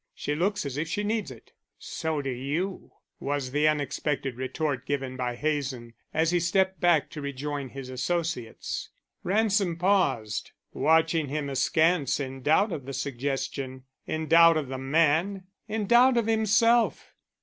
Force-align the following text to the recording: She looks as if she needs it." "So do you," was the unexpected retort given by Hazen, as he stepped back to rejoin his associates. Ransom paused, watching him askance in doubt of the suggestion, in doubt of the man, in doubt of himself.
She 0.15 0.33
looks 0.33 0.65
as 0.65 0.77
if 0.79 0.87
she 0.87 1.03
needs 1.03 1.29
it." 1.29 1.51
"So 1.77 2.23
do 2.23 2.29
you," 2.31 2.91
was 3.19 3.51
the 3.51 3.67
unexpected 3.67 4.35
retort 4.35 4.87
given 4.87 5.15
by 5.15 5.35
Hazen, 5.35 5.93
as 6.11 6.31
he 6.31 6.39
stepped 6.39 6.79
back 6.79 7.11
to 7.11 7.21
rejoin 7.21 7.69
his 7.69 7.87
associates. 7.87 8.89
Ransom 9.21 9.77
paused, 9.77 10.53
watching 10.73 11.27
him 11.27 11.51
askance 11.51 12.19
in 12.19 12.41
doubt 12.41 12.71
of 12.71 12.85
the 12.85 12.93
suggestion, 12.93 13.83
in 14.07 14.25
doubt 14.25 14.57
of 14.57 14.69
the 14.69 14.79
man, 14.79 15.43
in 15.67 15.85
doubt 15.85 16.17
of 16.17 16.25
himself. 16.25 17.13